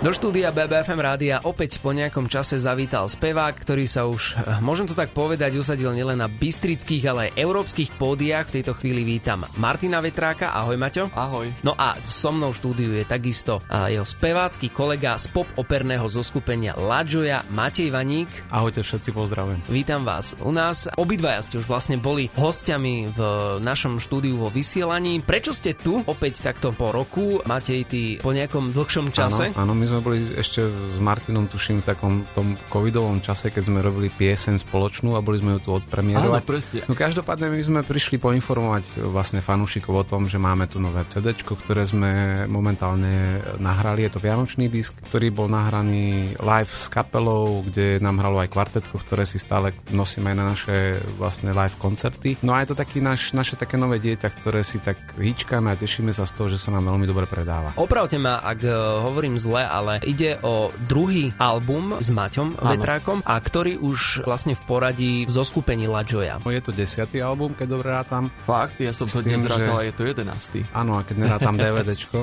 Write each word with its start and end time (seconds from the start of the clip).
Do 0.00 0.16
štúdia 0.16 0.48
BBFM 0.48 0.96
rádia 0.96 1.44
opäť 1.44 1.76
po 1.76 1.92
nejakom 1.92 2.24
čase 2.24 2.56
zavítal 2.56 3.04
spevák, 3.04 3.52
ktorý 3.52 3.84
sa 3.84 4.08
už, 4.08 4.32
eh, 4.32 4.56
môžem 4.64 4.88
to 4.88 4.96
tak 4.96 5.12
povedať, 5.12 5.60
usadil 5.60 5.92
nielen 5.92 6.24
na 6.24 6.24
bystrických, 6.24 7.04
ale 7.04 7.20
aj 7.28 7.36
európskych 7.36 8.00
pódiách. 8.00 8.48
V 8.48 8.54
tejto 8.56 8.72
chvíli 8.80 9.04
vítam 9.04 9.44
Martina 9.60 10.00
Vetráka. 10.00 10.56
Ahoj, 10.56 10.80
Maťo. 10.80 11.12
Ahoj. 11.12 11.52
No 11.60 11.76
a 11.76 12.00
so 12.08 12.32
mnou 12.32 12.56
v 12.56 12.60
štúdiu 12.64 12.90
je 12.96 13.04
takisto 13.04 13.60
a 13.68 13.92
jeho 13.92 14.08
spevácky 14.08 14.72
kolega 14.72 15.20
z 15.20 15.28
pop 15.36 15.44
operného 15.60 16.08
zoskupenia 16.08 16.72
Ladžoja, 16.80 17.44
Matej 17.52 17.92
Vaník. 17.92 18.32
Ahojte 18.48 18.80
všetci, 18.80 19.12
pozdravujem. 19.12 19.60
Vítam 19.68 20.08
vás 20.08 20.32
u 20.40 20.48
nás. 20.48 20.88
Obidvaja 20.96 21.44
ste 21.44 21.60
už 21.60 21.68
vlastne 21.68 22.00
boli 22.00 22.32
hostiami 22.40 23.12
v 23.12 23.20
našom 23.60 24.00
štúdiu 24.00 24.40
vo 24.40 24.48
vysielaní. 24.48 25.20
Prečo 25.20 25.52
ste 25.52 25.76
tu 25.76 26.00
opäť 26.08 26.40
takto 26.40 26.72
po 26.72 26.88
roku? 26.88 27.44
Matej, 27.44 27.84
ty 27.84 28.00
po 28.16 28.32
nejakom 28.32 28.72
dlhšom 28.72 29.12
čase? 29.12 29.52
Áno, 29.52 29.68
áno, 29.68 29.72
my 29.76 29.89
sme 29.90 30.00
boli 30.00 30.22
ešte 30.22 30.62
s 30.70 30.98
Martinom, 31.02 31.50
tuším, 31.50 31.82
v 31.82 31.88
takom 31.90 32.14
tom 32.32 32.54
covidovom 32.70 33.18
čase, 33.18 33.50
keď 33.50 33.66
sme 33.66 33.82
robili 33.82 34.06
pieseň 34.06 34.62
spoločnú 34.62 35.18
a 35.18 35.24
boli 35.24 35.42
sme 35.42 35.58
ju 35.58 35.60
tu 35.66 35.70
odpremierovať. 35.74 36.42
Áno, 36.42 36.46
presne. 36.46 36.78
No 36.86 36.94
každopádne 36.94 37.50
my 37.50 37.62
sme 37.66 37.80
prišli 37.82 38.22
poinformovať 38.22 39.02
vlastne 39.10 39.42
fanúšikov 39.42 39.94
o 39.94 40.04
tom, 40.06 40.30
že 40.30 40.38
máme 40.38 40.70
tu 40.70 40.78
nové 40.78 41.02
CD, 41.10 41.34
ktoré 41.34 41.88
sme 41.88 42.44
momentálne 42.46 43.40
nahrali. 43.58 44.06
Je 44.06 44.12
to 44.12 44.22
Vianočný 44.22 44.70
disk, 44.70 44.94
ktorý 45.08 45.32
bol 45.32 45.48
nahraný 45.48 46.36
live 46.36 46.70
s 46.70 46.86
kapelou, 46.92 47.64
kde 47.66 47.98
nám 47.98 48.20
hralo 48.20 48.38
aj 48.44 48.52
kvartetko, 48.52 49.00
ktoré 49.00 49.24
si 49.24 49.40
stále 49.40 49.72
nosíme 49.90 50.30
aj 50.30 50.36
na 50.36 50.44
naše 50.52 50.76
vlastne 51.16 51.56
live 51.56 51.74
koncerty. 51.80 52.36
No 52.44 52.52
a 52.52 52.60
je 52.60 52.70
to 52.70 52.76
taký 52.76 53.00
naš, 53.00 53.32
naše 53.32 53.56
také 53.56 53.80
nové 53.80 53.96
dieťa, 53.96 54.28
ktoré 54.28 54.60
si 54.60 54.76
tak 54.78 55.00
hýčkame 55.16 55.72
a 55.72 55.80
tešíme 55.80 56.12
sa 56.12 56.28
z 56.28 56.36
toho, 56.36 56.52
že 56.52 56.60
sa 56.60 56.68
nám 56.68 56.92
veľmi 56.92 57.08
dobre 57.08 57.24
predáva. 57.24 57.72
Opravte 57.80 58.20
ma, 58.20 58.44
ak 58.44 58.60
eh, 58.60 58.74
hovorím 58.76 59.40
zle, 59.40 59.64
ale 59.64 59.79
ide 60.04 60.36
o 60.42 60.70
druhý 60.86 61.32
album 61.36 61.96
s 61.98 62.08
Maťom 62.12 62.60
Áno. 62.60 62.70
Vetrákom 62.76 63.18
a 63.24 63.34
ktorý 63.40 63.80
už 63.80 64.26
vlastne 64.28 64.54
v 64.54 64.62
poradí 64.64 65.12
v 65.24 65.30
zoskupení 65.30 65.88
Ladžoja. 65.88 66.38
No, 66.42 66.52
je 66.52 66.62
to 66.62 66.72
desiatý 66.74 67.24
album, 67.24 67.56
keď 67.56 67.66
dobre 67.68 67.88
rátam. 67.90 68.28
Fakt, 68.44 68.78
ja 68.78 68.92
som 68.94 69.08
to 69.08 69.24
dnes 69.24 69.42
že- 69.42 69.50
rátal 69.50 69.80
je 69.84 69.92
to 69.94 70.02
jedenastý. 70.06 70.60
Áno, 70.74 70.98
a 70.98 71.04
keď 71.04 71.16
nerátam 71.18 71.54
DVDčko. 71.60 72.18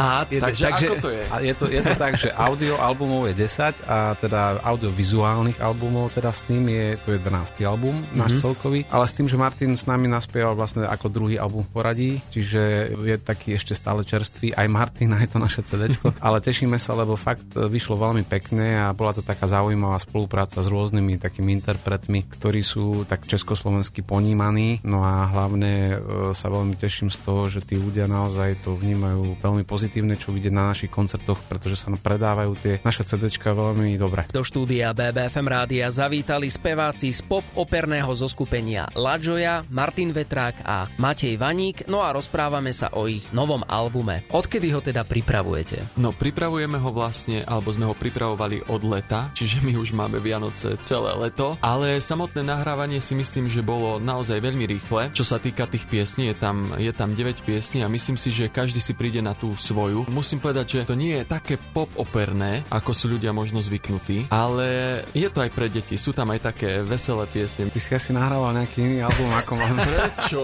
A, 0.00 0.26
Takže, 0.26 0.64
ako 0.68 0.94
to 0.98 1.10
je? 1.12 1.22
A 1.28 1.36
je 1.40 1.54
to, 1.54 1.64
je 1.70 1.82
to 1.82 1.94
tak, 1.94 2.18
že 2.18 2.28
audio 2.34 2.76
albumov 2.80 3.30
je 3.30 3.34
10 3.38 3.86
a 3.86 4.14
teda 4.18 4.62
audiovizuálnych 4.64 5.58
albumov, 5.62 6.10
teda 6.14 6.30
s 6.32 6.42
tým 6.46 6.66
je 6.66 6.98
to 7.02 7.14
11. 7.14 7.62
album, 7.62 7.94
mm-hmm. 7.94 8.18
náš 8.18 8.42
celkový. 8.42 8.82
Ale 8.90 9.04
s 9.06 9.14
tým, 9.14 9.26
že 9.28 9.36
Martin 9.38 9.74
s 9.76 9.86
nami 9.86 10.10
naspieval 10.10 10.56
vlastne 10.56 10.86
ako 10.88 11.06
druhý 11.12 11.36
album 11.38 11.62
v 11.66 11.70
poradí, 11.70 12.10
čiže 12.32 12.94
je 12.96 13.16
taký 13.18 13.54
ešte 13.56 13.76
stále 13.76 14.02
čerstvý. 14.02 14.54
Aj 14.56 14.66
Martin, 14.66 15.14
aj 15.14 15.34
to 15.34 15.38
naše 15.38 15.62
CD. 15.62 15.92
Ale 16.26 16.38
tešíme 16.40 16.76
sa, 16.78 16.94
lebo 17.02 17.18
fakt 17.18 17.58
e, 17.58 17.66
vyšlo 17.66 17.98
veľmi 17.98 18.22
pekne 18.22 18.78
a 18.78 18.94
bola 18.94 19.10
to 19.10 19.26
taká 19.26 19.50
zaujímavá 19.50 19.98
spolupráca 19.98 20.62
s 20.62 20.70
rôznymi 20.70 21.18
takými 21.18 21.58
interpretmi, 21.58 22.24
ktorí 22.30 22.62
sú 22.62 23.02
tak 23.04 23.26
československy 23.26 24.06
ponímaní. 24.06 24.78
No 24.86 25.02
a 25.02 25.26
hlavne 25.26 25.72
e, 25.72 25.94
sa 26.32 26.46
veľmi 26.46 26.78
teším 26.78 27.10
z 27.10 27.18
toho, 27.26 27.50
že 27.50 27.60
tí 27.66 27.74
ľudia 27.74 28.06
naozaj 28.06 28.62
to 28.62 28.78
vnímajú 28.78 29.42
veľmi 29.42 29.66
pozitívne, 29.66 30.14
čo 30.14 30.30
vidieť 30.30 30.54
na 30.54 30.70
našich 30.70 30.94
koncertoch, 30.94 31.42
pretože 31.50 31.82
sa 31.82 31.90
nám 31.90 31.98
predávajú 31.98 32.54
tie 32.62 32.78
naše 32.86 33.02
CDčka 33.02 33.50
veľmi 33.52 33.98
dobre. 33.98 34.30
Do 34.30 34.46
štúdia 34.46 34.94
BBFM 34.94 35.48
rádia 35.50 35.90
zavítali 35.90 36.46
speváci 36.46 37.10
z 37.10 37.20
pop 37.26 37.42
operného 37.58 38.12
zoskupenia 38.14 38.86
Ladžoja, 38.94 39.66
Martin 39.72 40.14
Vetrák 40.14 40.62
a 40.62 40.86
Matej 41.00 41.40
Vaník, 41.40 41.88
no 41.88 42.04
a 42.04 42.14
rozprávame 42.14 42.70
sa 42.70 42.92
o 42.94 43.08
ich 43.08 43.26
novom 43.32 43.64
albume. 43.66 44.28
Odkedy 44.30 44.68
ho 44.70 44.84
teda 44.84 45.02
pripravujete? 45.08 45.96
No, 45.98 46.12
pripravujeme 46.12 46.76
ho 46.76 46.90
vlastne, 46.92 47.42
alebo 47.48 47.72
sme 47.72 47.88
ho 47.88 47.96
pripravovali 47.96 48.68
od 48.68 48.82
leta, 48.84 49.32
čiže 49.32 49.64
my 49.64 49.80
už 49.80 49.96
máme 49.96 50.20
Vianoce 50.20 50.76
celé 50.84 51.16
leto, 51.16 51.56
ale 51.58 51.98
samotné 51.98 52.44
nahrávanie 52.44 53.00
si 53.00 53.16
myslím, 53.16 53.48
že 53.48 53.64
bolo 53.64 53.96
naozaj 53.98 54.38
veľmi 54.38 54.64
rýchle. 54.68 55.10
Čo 55.16 55.24
sa 55.24 55.40
týka 55.40 55.64
tých 55.64 55.88
piesní, 55.88 56.30
je 56.32 56.36
tam, 56.36 56.76
je 56.76 56.92
tam 56.92 57.16
9 57.16 57.42
piesní 57.42 57.80
a 57.80 57.88
myslím 57.88 58.16
si, 58.20 58.28
že 58.28 58.52
každý 58.52 58.78
si 58.78 58.92
príde 58.92 59.24
na 59.24 59.32
tú 59.32 59.56
svoju. 59.56 60.06
Musím 60.12 60.38
povedať, 60.38 60.66
že 60.68 60.80
to 60.84 60.98
nie 60.98 61.16
je 61.20 61.24
také 61.24 61.56
pop 61.72 61.88
operné, 61.96 62.66
ako 62.68 62.90
sú 62.92 63.08
ľudia 63.08 63.32
možno 63.32 63.62
zvyknutí, 63.62 64.28
ale 64.28 65.00
je 65.14 65.28
to 65.30 65.38
aj 65.46 65.50
pre 65.54 65.70
deti. 65.70 65.94
Sú 65.94 66.10
tam 66.10 66.34
aj 66.34 66.52
také 66.52 66.82
veselé 66.82 67.24
piesne. 67.30 67.70
Ty 67.70 67.78
si 67.78 67.90
asi 67.94 68.10
nahrával 68.10 68.52
nejaký 68.58 68.82
iný 68.82 68.98
album 69.06 69.30
ako 69.30 69.52
mám. 69.54 69.76
Prečo? 69.86 70.40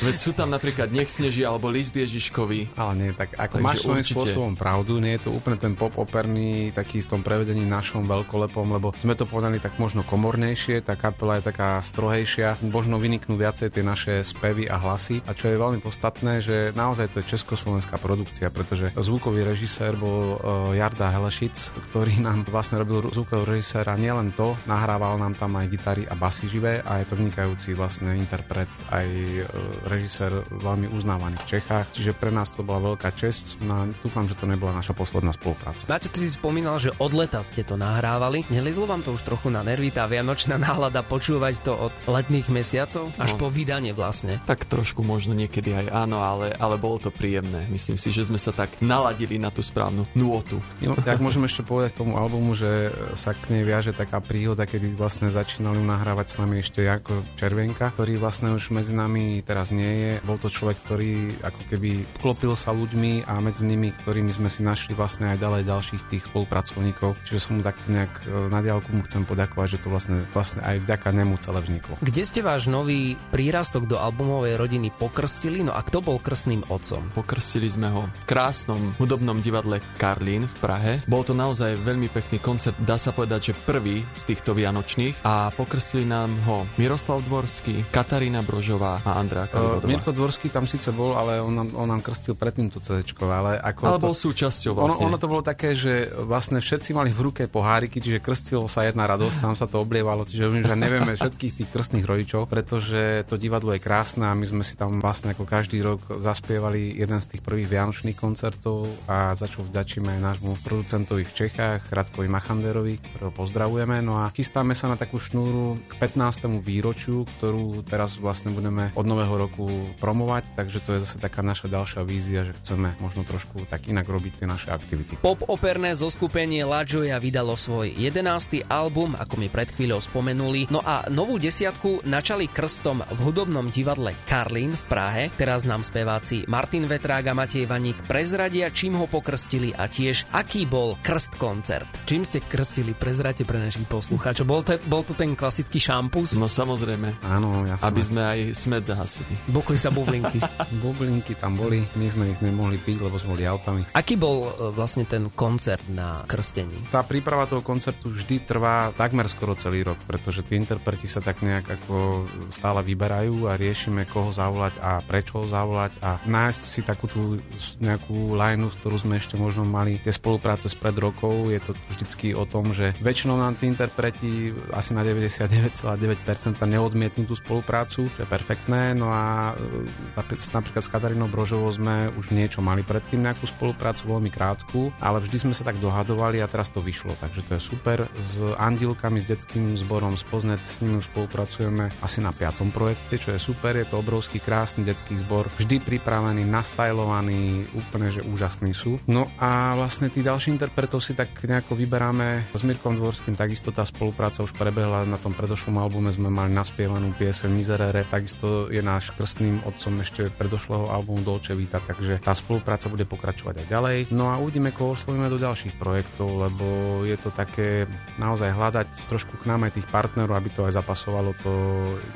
Veď 0.00 0.16
sú 0.16 0.32
tam 0.32 0.48
napríklad 0.48 0.88
Nech 0.88 1.12
sneží 1.12 1.44
alebo 1.44 1.68
List 1.68 1.92
Ježiškovi. 1.92 2.72
Ale 2.80 2.92
nie, 2.96 3.10
tak 3.12 3.36
ako 3.36 3.60
Takže 3.60 3.66
máš 3.66 3.78
svojím 3.84 4.00
určite. 4.00 4.16
spôsobom 4.16 4.52
pravdu, 4.56 4.92
nie 4.96 5.20
je 5.20 5.28
to 5.28 5.30
úplne 5.36 5.58
ten 5.60 5.76
pop 5.76 5.83
operný 5.92 6.72
taký 6.72 7.04
v 7.04 7.10
tom 7.10 7.20
prevedení 7.20 7.66
našom 7.68 8.06
veľkolepom, 8.08 8.66
lebo 8.72 8.94
sme 8.96 9.18
to 9.18 9.28
povedali 9.28 9.58
tak 9.58 9.76
možno 9.76 10.06
komornejšie, 10.06 10.84
tá 10.84 10.94
kapela 10.94 11.40
je 11.40 11.50
taká 11.50 11.82
strohejšia, 11.82 12.62
možno 12.70 13.02
vyniknú 13.02 13.34
viacej 13.34 13.74
tie 13.74 13.84
naše 13.84 14.22
spevy 14.22 14.70
a 14.70 14.78
hlasy. 14.78 15.20
A 15.26 15.34
čo 15.34 15.50
je 15.50 15.58
veľmi 15.58 15.82
podstatné, 15.82 16.40
že 16.44 16.56
naozaj 16.78 17.10
to 17.10 17.20
je 17.20 17.30
československá 17.34 17.98
produkcia, 17.98 18.52
pretože 18.54 18.94
zvukový 18.94 19.42
režisér 19.42 19.98
bol 19.98 20.38
uh, 20.38 20.76
Jarda 20.76 21.10
Helešic, 21.10 21.74
ktorý 21.90 22.22
nám 22.22 22.46
vlastne 22.46 22.78
robil 22.80 23.10
zvukový 23.10 23.58
režisér 23.58 23.90
a 23.90 23.98
nielen 23.98 24.30
to, 24.38 24.54
nahrával 24.70 25.18
nám 25.18 25.34
tam 25.34 25.58
aj 25.58 25.66
gitary 25.72 26.04
a 26.06 26.14
basy 26.14 26.46
živé 26.46 26.78
a 26.86 27.02
je 27.02 27.08
to 27.10 27.18
vynikajúci 27.18 27.74
vlastne 27.74 28.14
interpret, 28.14 28.70
aj 28.94 29.06
uh, 29.10 29.44
režisér 29.90 30.46
veľmi 30.54 30.92
uznávaný 30.94 31.36
v 31.42 31.58
Čechách, 31.58 31.90
čiže 31.90 32.14
pre 32.14 32.30
nás 32.30 32.54
to 32.54 32.62
bola 32.62 32.94
veľká 32.94 33.10
česť. 33.16 33.64
No 33.66 33.90
dúfam, 33.98 34.28
že 34.30 34.38
to 34.38 34.46
nebola 34.46 34.70
naša 34.76 34.94
posledná 34.94 35.34
spolupráca. 35.34 35.73
Maťo, 35.84 36.08
ty 36.08 36.24
si 36.24 36.32
spomínal, 36.32 36.78
že 36.78 36.96
od 36.96 37.12
leta 37.12 37.38
ste 37.40 37.60
to 37.60 37.74
nahrávali. 37.74 38.46
Nelezlo 38.48 38.84
vám 38.84 39.00
to 39.00 39.12
už 39.12 39.22
trochu 39.22 39.52
na 39.52 39.60
nervy, 39.60 39.90
tá 39.90 40.06
vianočná 40.06 40.56
nálada 40.70 41.00
počúvať 41.00 41.54
to 41.60 41.72
od 41.76 41.92
letných 42.06 42.48
mesiacov 42.48 43.12
až 43.16 43.30
No. 43.34 43.38
po 43.38 43.48
vydanie 43.48 43.90
vlastne? 43.90 44.38
Tak 44.42 44.64
trošku 44.64 45.02
možno 45.02 45.34
niekedy 45.34 45.74
aj 45.74 45.86
áno, 45.90 46.18
ale, 46.18 46.54
ale 46.54 46.78
bolo 46.78 46.98
to 46.98 47.10
príjemné. 47.10 47.66
Myslím 47.68 47.98
si, 47.98 48.08
že 48.08 48.24
sme 48.24 48.38
sa 48.38 48.50
tak 48.50 48.70
naladili 48.78 49.36
na 49.36 49.50
tú 49.50 49.60
správnu 49.60 50.06
nôtu. 50.12 50.62
No, 50.78 50.94
tak 50.96 51.18
môžem 51.18 51.44
ešte 51.44 51.60
povedať 51.60 51.94
k 51.94 52.00
tomu 52.00 52.16
albumu, 52.16 52.54
že 52.54 52.88
sa 53.12 53.34
k 53.34 53.52
nej 53.52 53.62
viaže 53.62 53.90
taká 53.90 54.18
príhoda, 54.18 54.64
kedy 54.64 54.94
vlastne 54.94 55.28
začínali 55.28 55.78
nahrávať 55.78 56.26
s 56.32 56.38
nami 56.38 56.54
ešte 56.58 56.80
ako 56.82 57.12
Červenka, 57.36 57.92
ktorý 57.92 58.16
vlastne 58.16 58.54
už 58.54 58.70
medzi 58.70 58.94
nami 58.94 59.42
teraz 59.42 59.68
nie 59.68 59.84
je. 59.90 60.12
Bol 60.22 60.38
to 60.38 60.48
človek, 60.48 60.78
ktorý 60.86 61.12
ako 61.42 61.60
keby 61.68 61.90
klopil 62.18 62.54
sa 62.54 62.70
ľuďmi 62.70 63.26
a 63.26 63.38
medzi 63.38 63.62
nimi, 63.62 63.90
ktorými 63.90 64.30
sme 64.30 64.48
si 64.48 64.62
našli 64.62 64.94
vlastne 64.94 65.28
aj 65.28 65.38
ďalej 65.38 65.53
ďalších 65.62 66.02
tých 66.08 66.24
spolupracovníkov. 66.26 67.14
Čiže 67.22 67.38
som 67.38 67.52
mu 67.54 67.62
takto 67.62 67.86
nejak 67.86 68.12
e, 68.24 68.50
na 68.50 68.58
diálku 68.58 68.90
mu 68.90 69.04
chcem 69.04 69.22
poďakovať, 69.22 69.76
že 69.76 69.78
to 69.78 69.88
vlastne, 69.88 70.24
vlastne 70.32 70.64
aj 70.64 70.82
vďaka 70.82 71.08
nemu 71.12 71.34
celé 71.38 71.58
vzniklo. 71.60 71.94
Kde 72.00 72.22
ste 72.24 72.40
váš 72.40 72.66
nový 72.66 73.14
prírastok 73.30 73.84
do 73.84 74.00
albumovej 74.00 74.56
rodiny 74.56 74.88
pokrstili? 74.90 75.60
No 75.60 75.70
a 75.70 75.84
kto 75.84 76.00
bol 76.00 76.16
krstným 76.18 76.64
otcom? 76.66 77.12
Pokrstili 77.12 77.68
sme 77.68 77.92
ho 77.92 78.08
v 78.08 78.24
krásnom 78.24 78.96
hudobnom 78.96 79.38
divadle 79.38 79.84
Karlín 79.94 80.48
v 80.48 80.56
Prahe. 80.58 80.92
Bol 81.04 81.22
to 81.22 81.36
naozaj 81.36 81.76
veľmi 81.78 82.08
pekný 82.08 82.40
koncert, 82.40 82.74
dá 82.80 82.96
sa 82.96 83.12
povedať, 83.12 83.52
že 83.52 83.60
prvý 83.60 84.00
z 84.16 84.22
týchto 84.32 84.56
vianočných 84.56 85.20
a 85.20 85.52
pokrstili 85.52 86.08
nám 86.08 86.32
ho 86.48 86.64
Miroslav 86.80 87.20
Dvorský, 87.20 87.92
Katarína 87.92 88.40
Brožová 88.40 89.04
a 89.04 89.20
Andrea 89.20 89.44
Uh, 89.44 89.52
Kalibodová. 89.52 89.90
Mirko 89.92 90.10
Dvorský 90.10 90.48
tam 90.48 90.64
síce 90.64 90.88
bol, 90.88 91.12
ale 91.12 91.36
on 91.36 91.52
nám, 91.52 91.68
on 91.76 91.84
nám 91.84 92.00
krstil 92.00 92.32
predtým 92.32 92.72
to 92.72 92.80
CD, 92.80 93.04
ale 93.20 93.60
ako 93.60 93.80
Ale 93.84 93.98
to... 94.00 94.06
bol 94.08 94.16
súčasťou 94.16 94.72
Ono, 94.72 94.80
vlastne. 94.88 95.04
ono 95.04 95.16
to 95.20 95.26
bolo 95.28 95.43
také, 95.44 95.76
že 95.76 96.08
vlastne 96.24 96.64
všetci 96.64 96.96
mali 96.96 97.12
v 97.12 97.28
ruke 97.28 97.44
poháriky, 97.44 98.00
čiže 98.00 98.24
krstilo 98.24 98.64
sa 98.66 98.88
jedna 98.88 99.04
radosť, 99.04 99.44
nám 99.44 99.54
sa 99.54 99.68
to 99.68 99.84
oblievalo, 99.84 100.24
čiže 100.24 100.48
my 100.48 100.64
už 100.64 100.72
nevieme 100.72 101.12
všetkých 101.12 101.52
tých 101.60 101.68
krstných 101.68 102.08
rodičov, 102.08 102.48
pretože 102.48 103.28
to 103.28 103.36
divadlo 103.36 103.76
je 103.76 103.84
krásne 103.84 104.24
a 104.24 104.32
my 104.32 104.48
sme 104.48 104.64
si 104.64 104.74
tam 104.74 105.04
vlastne 105.04 105.36
ako 105.36 105.44
každý 105.44 105.84
rok 105.84 106.00
zaspievali 106.24 106.96
jeden 106.96 107.20
z 107.20 107.36
tých 107.36 107.42
prvých 107.44 107.68
vianočných 107.68 108.16
koncertov 108.16 108.88
a 109.04 109.36
za 109.36 109.44
čo 109.44 109.60
vďačíme 109.68 110.16
nášmu 110.16 110.64
producentovi 110.64 111.28
v 111.28 111.36
Čechách, 111.36 111.92
Radkovi 111.92 112.26
Machanderovi, 112.26 112.96
ktorého 113.04 113.32
pozdravujeme. 113.36 114.00
No 114.00 114.16
a 114.24 114.32
chystáme 114.32 114.72
sa 114.72 114.88
na 114.88 114.96
takú 114.96 115.20
šnúru 115.20 115.76
k 115.84 115.92
15. 116.00 116.48
výročiu, 116.64 117.28
ktorú 117.36 117.84
teraz 117.84 118.16
vlastne 118.16 118.54
budeme 118.54 118.94
od 118.96 119.04
nového 119.04 119.36
roku 119.36 119.68
promovať, 120.00 120.56
takže 120.56 120.78
to 120.80 120.96
je 120.96 121.02
zase 121.04 121.20
taká 121.20 121.44
naša 121.44 121.68
ďalšia 121.68 122.00
vízia, 122.06 122.48
že 122.48 122.56
chceme 122.62 122.96
možno 123.02 123.26
trošku 123.26 123.66
tak 123.68 123.90
inak 123.90 124.08
robiť 124.08 124.40
tie 124.40 124.46
naše 124.48 124.72
aktivity. 124.72 125.18
Po 125.20 125.33
Pop-operné 125.34 125.98
zoskupenie 125.98 126.62
La 126.62 126.86
Joya 126.86 127.18
vydalo 127.18 127.58
svoj 127.58 127.90
11. 127.98 128.70
album, 128.70 129.18
ako 129.18 129.34
mi 129.42 129.50
pred 129.50 129.66
chvíľou 129.66 129.98
spomenuli, 129.98 130.70
no 130.70 130.78
a 130.78 131.10
novú 131.10 131.42
desiatku 131.42 132.06
načali 132.06 132.46
krstom 132.46 133.02
v 133.02 133.18
hudobnom 133.18 133.66
divadle 133.66 134.14
Karlin 134.30 134.78
v 134.78 134.84
Prahe. 134.86 135.24
Teraz 135.34 135.66
nám 135.66 135.82
speváci 135.82 136.46
Martin 136.46 136.86
Vetrák 136.86 137.26
a 137.26 137.34
Matej 137.34 137.66
Vaník 137.66 138.06
prezradia, 138.06 138.70
čím 138.70 138.94
ho 138.94 139.10
pokrstili 139.10 139.74
a 139.74 139.90
tiež 139.90 140.30
aký 140.30 140.70
bol 140.70 141.02
krst 141.02 141.34
koncert. 141.34 141.90
Čím 142.06 142.22
ste 142.22 142.38
krstili, 142.38 142.94
prezrate 142.94 143.42
pre 143.42 143.58
našich 143.58 143.90
poslucháčov. 143.90 144.46
Bol, 144.46 144.62
te, 144.62 144.78
bol 144.86 145.02
to 145.02 145.18
ten 145.18 145.34
klasický 145.34 145.82
šampus? 145.82 146.38
No 146.38 146.46
samozrejme. 146.46 147.26
Áno, 147.26 147.66
jasné. 147.66 147.82
Aby 147.82 148.02
sme 148.06 148.22
aj 148.22 148.38
smet 148.54 148.86
zahasili. 148.86 149.34
Bokli 149.50 149.82
sa 149.82 149.90
bublinky. 149.90 150.38
bublinky 150.86 151.34
tam 151.34 151.58
boli, 151.58 151.82
my 151.98 152.06
sme 152.06 152.30
ich 152.30 152.38
nemohli 152.38 152.78
piť, 152.78 153.02
lebo 153.02 153.18
sme 153.18 153.34
boli 153.34 153.50
autami. 153.50 153.82
Aký 153.98 154.14
bol 154.14 154.46
e, 154.46 154.70
vlastne 154.70 155.02
ten 155.02 155.23
koncert 155.32 155.84
na 155.88 156.26
krstení? 156.28 156.76
Tá 156.92 157.00
príprava 157.00 157.48
toho 157.48 157.64
koncertu 157.64 158.12
vždy 158.12 158.44
trvá 158.44 158.92
takmer 158.92 159.30
skoro 159.32 159.56
celý 159.56 159.86
rok, 159.86 159.96
pretože 160.04 160.44
tí 160.44 160.60
interpreti 160.60 161.08
sa 161.08 161.24
tak 161.24 161.40
nejak 161.40 161.64
ako 161.80 162.26
stále 162.52 162.84
vyberajú 162.84 163.48
a 163.48 163.56
riešime, 163.56 164.04
koho 164.04 164.34
zavolať 164.34 164.74
a 164.84 165.00
prečo 165.00 165.40
ho 165.40 165.46
zavolať 165.46 166.00
a 166.04 166.20
nájsť 166.24 166.62
si 166.64 166.80
takú 166.84 167.06
tú 167.08 167.38
nejakú 167.80 168.34
lineu, 168.34 168.68
ktorú 168.68 168.96
sme 169.00 169.16
ešte 169.20 169.38
možno 169.38 169.64
mali 169.64 170.00
tie 170.02 170.12
spolupráce 170.12 170.66
spred 170.66 170.96
rokov. 170.98 171.52
Je 171.52 171.60
to 171.62 171.72
vždycky 171.92 172.32
o 172.34 172.44
tom, 172.48 172.74
že 172.74 172.96
väčšinou 173.00 173.38
nám 173.38 173.54
tí 173.56 173.70
interpreti 173.70 174.50
asi 174.72 174.92
na 174.92 175.06
99,9% 175.06 176.58
neodmietnú 176.64 177.28
tú 177.28 177.36
spoluprácu, 177.38 178.08
čo 178.10 178.18
je 178.22 178.28
perfektné. 178.28 178.96
No 178.96 179.12
a 179.12 179.54
e, 179.54 180.34
napríklad 180.50 180.82
s 180.82 180.90
Katarínou 180.90 181.28
Brožovou 181.30 181.70
sme 181.70 182.10
už 182.16 182.32
niečo 182.34 182.64
mali 182.64 182.82
predtým 182.82 183.22
nejakú 183.26 183.46
spoluprácu, 183.46 184.08
veľmi 184.08 184.30
krátku, 184.32 184.90
ale 184.98 185.13
vždy 185.20 185.48
sme 185.48 185.54
sa 185.54 185.66
tak 185.66 185.78
dohadovali 185.78 186.40
a 186.40 186.50
teraz 186.50 186.72
to 186.72 186.82
vyšlo. 186.82 187.14
Takže 187.18 187.40
to 187.46 187.50
je 187.58 187.62
super. 187.62 187.98
S 188.16 188.38
Andilkami, 188.58 189.20
s 189.20 189.28
detským 189.28 189.76
zborom 189.78 190.16
z 190.18 190.24
Poznet, 190.26 190.62
s 190.64 190.80
nimi 190.80 191.02
spolupracujeme 191.02 191.90
asi 192.00 192.18
na 192.24 192.32
piatom 192.32 192.72
projekte, 192.74 193.20
čo 193.20 193.34
je 193.34 193.40
super. 193.42 193.76
Je 193.76 193.86
to 193.86 194.00
obrovský 194.00 194.40
krásny 194.40 194.86
detský 194.86 195.18
zbor, 195.20 195.50
vždy 195.60 195.82
pripravený, 195.82 196.46
nastajlovaný, 196.46 197.68
úplne 197.74 198.10
že 198.14 198.24
úžasný 198.24 198.72
sú. 198.72 198.96
No 199.10 199.28
a 199.38 199.74
vlastne 199.76 200.08
tí 200.08 200.24
ďalší 200.24 200.54
interpretov 200.54 201.04
si 201.04 201.12
tak 201.12 201.34
nejako 201.44 201.76
vyberáme 201.76 202.48
s 202.54 202.62
Mirkom 202.62 202.96
Dvorským, 202.96 203.36
takisto 203.36 203.74
tá 203.74 203.82
spolupráca 203.84 204.44
už 204.46 204.54
prebehla 204.54 205.04
na 205.04 205.18
tom 205.20 205.34
predošlom 205.36 205.76
albume, 205.76 206.14
sme 206.14 206.30
mali 206.30 206.54
naspievanú 206.54 207.12
pieseň 207.16 207.50
Miserere, 207.50 208.02
takisto 208.06 208.70
je 208.72 208.80
náš 208.80 209.10
krstným 209.12 209.60
otcom 209.66 210.00
ešte 210.00 210.30
predošlého 210.32 210.88
albumu 210.88 211.24
Dolce 211.26 211.52
Vita, 211.52 211.82
takže 211.82 212.22
tá 212.22 212.32
spolupráca 212.32 212.86
bude 212.88 213.04
pokračovať 213.04 213.64
aj 213.64 213.66
ďalej. 213.68 213.96
No 214.14 214.30
a 214.30 214.38
uvidíme, 214.38 214.70
koho 214.70 214.96
oslovíme 215.04 215.28
do 215.28 215.36
ďalších 215.36 215.76
projektov, 215.76 216.48
lebo 216.48 216.64
je 217.04 217.12
to 217.20 217.28
také 217.28 217.84
naozaj 218.16 218.56
hľadať 218.56 218.88
trošku 219.12 219.36
k 219.36 219.44
nám 219.44 219.68
aj 219.68 219.76
tých 219.76 219.88
partnerov, 219.92 220.32
aby 220.32 220.48
to 220.48 220.64
aj 220.64 220.80
zapasovalo, 220.80 221.36
to 221.44 221.52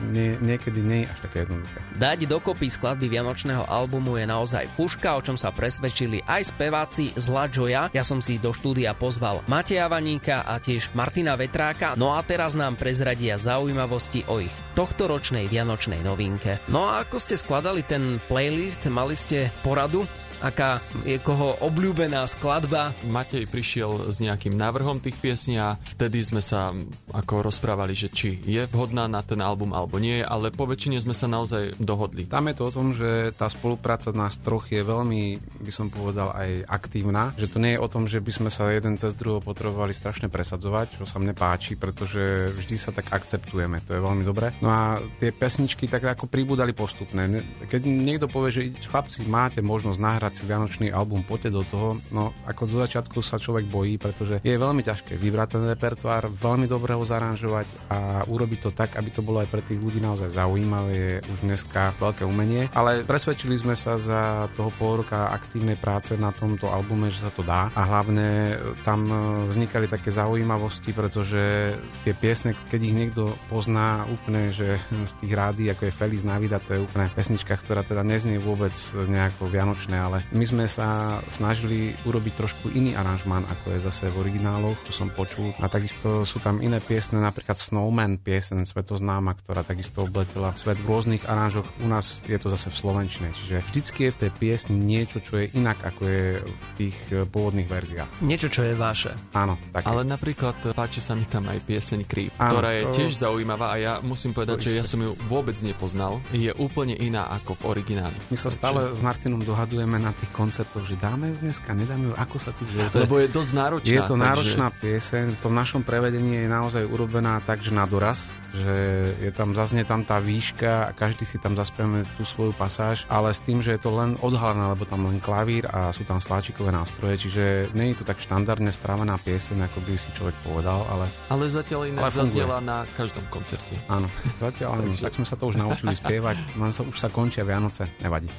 nie, 0.09 0.41
niekedy 0.41 0.81
nie 0.81 1.05
je 1.05 1.13
až 1.13 1.19
také 1.29 1.37
jednoduché. 1.45 1.85
Dať 2.01 2.25
dokopy 2.25 2.73
skladby 2.73 3.13
Vianočného 3.13 3.69
albumu 3.69 4.17
je 4.17 4.25
naozaj 4.25 4.73
fuška, 4.73 5.21
o 5.21 5.25
čom 5.25 5.37
sa 5.37 5.53
presvedčili 5.53 6.25
aj 6.25 6.57
speváci 6.57 7.13
z 7.13 7.29
La 7.29 7.45
Joya. 7.53 7.93
Ja 7.93 8.01
som 8.01 8.25
si 8.25 8.41
do 8.41 8.57
štúdia 8.57 8.97
pozval 8.97 9.45
Mateja 9.53 9.85
Vaníka 9.93 10.49
a 10.49 10.57
tiež 10.57 10.89
Martina 10.97 11.37
Vetráka, 11.37 11.93
no 12.01 12.17
a 12.17 12.25
teraz 12.25 12.57
nám 12.57 12.81
prezradia 12.81 13.37
zaujímavosti 13.37 14.25
o 14.33 14.41
ich 14.41 14.55
tohtoročnej 14.73 15.45
Vianočnej 15.45 16.01
novinke. 16.01 16.57
No 16.73 16.89
a 16.89 17.05
ako 17.05 17.21
ste 17.21 17.37
skladali 17.37 17.85
ten 17.85 18.17
playlist, 18.33 18.89
mali 18.89 19.13
ste 19.13 19.53
poradu? 19.61 20.09
Aká 20.41 20.79
je 21.03 21.19
koho 21.19 21.59
obľúbená 21.63 22.25
skladba. 22.31 22.95
Matej 23.11 23.51
prišiel 23.51 24.11
s 24.11 24.23
nejakým 24.23 24.55
návrhom 24.55 25.03
tých 25.03 25.19
piesní 25.19 25.59
a 25.59 25.75
vtedy 25.97 26.23
sme 26.23 26.43
sa 26.43 26.71
ako 27.11 27.51
rozprávali, 27.51 27.95
že 27.95 28.09
či 28.13 28.39
je 28.47 28.65
vhodná 28.71 29.11
na 29.11 29.23
ten 29.23 29.39
album 29.43 29.75
alebo 29.75 29.99
nie, 29.99 30.23
ale 30.23 30.55
po 30.55 30.67
väčšine 30.69 31.03
sme 31.03 31.15
sa 31.15 31.27
naozaj 31.27 31.79
dohodli. 31.83 32.31
Tam 32.31 32.47
je 32.47 32.55
to 32.55 32.63
o 32.69 32.75
tom, 32.75 32.95
že 32.95 33.35
tá 33.35 33.51
spolupráca 33.51 34.15
nás 34.15 34.39
troch 34.39 34.71
je 34.71 34.81
veľmi, 34.83 35.41
by 35.65 35.73
som 35.75 35.91
povedal, 35.91 36.31
aj 36.35 36.67
aktívna, 36.71 37.35
že 37.35 37.51
to 37.51 37.59
nie 37.59 37.75
je 37.75 37.83
o 37.83 37.91
tom, 37.91 38.07
že 38.07 38.23
by 38.23 38.33
sme 38.33 38.51
sa 38.53 38.71
jeden 38.71 38.97
cez 38.97 39.15
druhého 39.19 39.43
potrebovali 39.43 39.93
strašne 39.93 40.31
presadzovať, 40.31 41.03
čo 41.03 41.05
sa 41.05 41.19
mne 41.19 41.35
páči, 41.35 41.75
pretože 41.75 42.55
vždy 42.55 42.77
sa 42.79 42.91
tak 42.95 43.11
akceptujeme, 43.11 43.83
to 43.83 43.97
je 43.97 44.05
veľmi 44.05 44.23
dobré. 44.23 44.55
No 44.63 44.71
a 44.71 45.03
tie 45.19 45.35
pesničky 45.35 45.91
tak 45.91 46.07
ako 46.07 46.31
pribúdali 46.31 46.73
postupne. 46.77 47.43
Keď 47.67 47.83
niekto 47.85 48.31
povie, 48.31 48.51
že 48.55 48.63
chlapci, 48.87 49.27
máte 49.27 49.61
možnosť 49.65 49.99
nahrať 49.99 50.28
nahrať 50.29 50.45
si 50.45 50.45
Vianočný 50.45 50.89
album, 50.93 51.25
poďte 51.25 51.57
do 51.57 51.65
toho. 51.65 51.97
No 52.13 52.37
ako 52.45 52.69
do 52.69 52.77
začiatku 52.85 53.25
sa 53.25 53.41
človek 53.41 53.65
bojí, 53.65 53.97
pretože 53.97 54.45
je 54.45 54.61
veľmi 54.61 54.85
ťažké 54.85 55.17
vybrať 55.17 55.57
ten 55.57 55.65
repertoár, 55.65 56.29
veľmi 56.29 56.69
dobre 56.69 56.93
ho 56.93 57.01
zaranžovať 57.01 57.89
a 57.89 58.29
urobiť 58.29 58.61
to 58.61 58.71
tak, 58.77 59.01
aby 59.01 59.09
to 59.09 59.25
bolo 59.25 59.41
aj 59.41 59.49
pre 59.49 59.65
tých 59.65 59.81
ľudí 59.81 60.05
naozaj 60.05 60.37
zaujímavé, 60.37 60.93
je 60.93 61.15
už 61.33 61.39
dneska 61.49 61.97
veľké 61.97 62.29
umenie. 62.29 62.69
Ale 62.77 63.09
presvedčili 63.09 63.57
sme 63.57 63.73
sa 63.73 63.97
za 63.97 64.53
toho 64.53 64.69
pol 64.77 65.01
roka 65.01 65.33
aktívnej 65.33 65.81
práce 65.81 66.13
na 66.21 66.29
tomto 66.29 66.69
albume, 66.69 67.09
že 67.09 67.25
sa 67.25 67.33
to 67.33 67.41
dá 67.41 67.73
a 67.73 67.81
hlavne 67.89 68.61
tam 68.85 69.09
vznikali 69.49 69.89
také 69.89 70.13
zaujímavosti, 70.13 70.93
pretože 70.93 71.73
tie 72.05 72.13
piesne, 72.13 72.53
keď 72.69 72.81
ich 72.85 72.93
niekto 72.93 73.33
pozná 73.49 74.05
úplne, 74.13 74.53
že 74.53 74.77
z 74.93 75.13
tých 75.25 75.33
rády, 75.33 75.73
ako 75.73 75.89
je 75.89 75.97
Feliz 75.97 76.21
Navida, 76.21 76.61
to 76.61 76.77
je 76.77 76.85
úplne 76.85 77.09
pesnička, 77.17 77.57
ktorá 77.57 77.81
teda 77.81 78.05
neznie 78.05 78.37
vôbec 78.37 78.77
nejako 78.93 79.49
vianočné, 79.49 79.97
ale 79.97 80.18
ale 80.19 80.35
my 80.35 80.45
sme 80.51 80.65
sa 80.67 81.19
snažili 81.31 81.95
urobiť 82.03 82.35
trošku 82.35 82.75
iný 82.75 82.99
aranžmán, 82.99 83.47
ako 83.47 83.79
je 83.79 83.87
zase 83.87 84.11
v 84.11 84.27
origináloch, 84.27 84.75
čo 84.91 84.93
som 85.05 85.15
počul. 85.15 85.55
A 85.63 85.71
takisto 85.71 86.27
sú 86.27 86.43
tam 86.43 86.59
iné 86.59 86.83
piesne, 86.83 87.23
napríklad 87.23 87.55
Snowman, 87.55 88.19
piesen 88.19 88.67
svetoznáma, 88.67 89.39
ktorá 89.39 89.63
takisto 89.63 90.03
obletela 90.03 90.51
svet 90.59 90.75
v 90.83 90.91
rôznych 90.91 91.23
aranžoch. 91.31 91.71
U 91.79 91.87
nás 91.87 92.19
je 92.27 92.35
to 92.35 92.51
zase 92.51 92.75
v 92.75 92.77
slovenčine, 92.83 93.31
čiže 93.31 93.63
vždycky 93.71 94.11
je 94.11 94.15
v 94.19 94.21
tej 94.27 94.31
piesni 94.35 94.75
niečo, 94.75 95.23
čo 95.23 95.39
je 95.39 95.55
inak, 95.55 95.79
ako 95.87 96.03
je 96.03 96.27
v 96.43 96.69
tých 96.75 96.97
eh, 97.15 97.23
pôvodných 97.23 97.71
verziách. 97.71 98.11
Niečo, 98.27 98.51
čo 98.51 98.67
je 98.67 98.75
vaše. 98.75 99.15
Áno, 99.39 99.55
tak. 99.71 99.87
Ale 99.87 100.03
napríklad 100.03 100.59
eh, 100.67 100.75
páči 100.75 100.99
sa 100.99 101.15
mi 101.15 101.31
tam 101.31 101.47
aj 101.47 101.63
pieseň 101.63 102.01
Creep, 102.11 102.35
Áno, 102.43 102.59
ktorá 102.59 102.75
je 102.75 102.83
to... 102.83 102.91
tiež 102.99 103.13
zaujímavá 103.23 103.71
a 103.71 103.77
ja 103.79 103.93
musím 104.03 104.35
povedať, 104.35 104.67
že 104.67 104.83
ja 104.83 104.83
som 104.83 104.99
ju 104.99 105.15
vôbec 105.31 105.55
nepoznal. 105.63 106.19
Je 106.35 106.51
úplne 106.59 106.99
iná 106.99 107.31
ako 107.31 107.55
v 107.63 107.79
origináli. 107.79 108.19
My 108.33 108.37
sa 108.41 108.51
stále 108.51 108.91
s 108.91 108.99
Martinom 108.99 109.45
dohadujeme 109.45 110.01
na 110.01 110.08
na 110.09 110.17
tých 110.17 110.33
koncertoch, 110.33 110.89
že 110.89 110.97
dáme 110.97 111.29
ju 111.29 111.37
dneska, 111.45 111.77
nedáme 111.77 112.09
ju, 112.09 112.15
ako 112.17 112.37
sa. 112.41 112.51
Že 112.57 112.89
to 112.89 112.99
Lebo 113.05 113.21
je 113.21 113.29
dosť 113.29 113.53
náročná. 113.53 113.93
Je 113.93 114.01
to 114.01 114.17
takže... 114.17 114.25
náročná 114.25 114.67
pieseň, 114.73 115.25
v 115.37 115.41
tom 115.45 115.53
našom 115.53 115.83
prevedení 115.85 116.41
je 116.41 116.49
naozaj 116.49 116.83
urobená 116.89 117.45
tak, 117.45 117.61
že 117.61 117.77
na 117.77 117.85
doraz, 117.85 118.33
že 118.57 118.77
je 119.21 119.31
tam, 119.37 119.53
zaznie 119.53 119.85
tam 119.85 120.01
tá 120.09 120.17
výška 120.17 120.89
a 120.89 120.91
každý 120.97 121.29
si 121.29 121.37
tam 121.37 121.53
zaspieme 121.53 122.09
tú 122.17 122.25
svoju 122.25 122.57
pasáž, 122.57 123.05
ale 123.13 123.37
s 123.37 123.45
tým, 123.45 123.61
že 123.61 123.77
je 123.77 123.81
to 123.85 123.93
len 123.93 124.17
odhalené, 124.25 124.73
lebo 124.73 124.89
tam 124.89 125.05
len 125.05 125.21
klavír 125.21 125.69
a 125.69 125.93
sú 125.93 126.09
tam 126.09 126.17
sláčikové 126.17 126.73
nástroje, 126.73 127.29
čiže 127.29 127.69
nie 127.77 127.93
je 127.93 128.01
to 128.01 128.09
tak 128.09 128.17
štandardne 128.17 128.73
správená 128.73 129.21
pieseň, 129.21 129.69
ako 129.69 129.79
by 129.85 129.93
si 130.01 130.09
človek 130.17 130.37
povedal, 130.41 130.89
ale... 130.89 131.13
Ale 131.29 131.45
zatiaľ 131.53 131.93
inak 131.93 132.09
zaznela 132.09 132.59
na 132.65 132.89
každom 132.97 133.25
koncerte. 133.29 133.77
Áno, 133.93 134.09
zatiaľ 134.41 134.81
takže... 134.81 135.05
tak 135.05 135.13
sme 135.21 135.27
sa 135.29 135.37
to 135.37 135.45
už 135.53 135.57
naučili 135.61 135.93
spievať, 135.93 136.37
len 136.57 136.73
sa, 136.73 136.83
už 136.89 136.97
sa 136.97 137.13
končia 137.13 137.45
Vianoce, 137.45 137.93
nevadí. 138.01 138.33